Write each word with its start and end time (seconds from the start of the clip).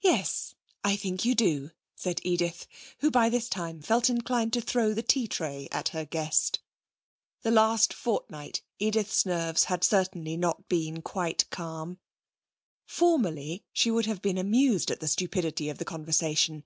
'Yes, 0.00 0.54
I 0.84 0.94
think 0.94 1.24
you 1.24 1.34
do,' 1.34 1.72
said 1.96 2.20
Edith, 2.22 2.68
who 3.00 3.10
by 3.10 3.28
this 3.28 3.48
time 3.48 3.82
felt 3.82 4.08
inclined 4.08 4.52
to 4.52 4.60
throw 4.60 4.94
the 4.94 5.02
tea 5.02 5.26
tray 5.26 5.66
at 5.72 5.88
her 5.88 6.04
guest. 6.04 6.60
The 7.42 7.50
last 7.50 7.92
fortnight 7.92 8.62
Edith's 8.78 9.26
nerves 9.26 9.64
had 9.64 9.82
certainly 9.82 10.36
not 10.36 10.68
been 10.68 11.02
quite 11.02 11.50
calm. 11.50 11.98
Formerly 12.86 13.64
she 13.72 13.90
would 13.90 14.06
have 14.06 14.22
been 14.22 14.38
amused 14.38 14.92
at 14.92 15.00
the 15.00 15.08
stupidity 15.08 15.68
of 15.68 15.78
the 15.78 15.84
conversation. 15.84 16.62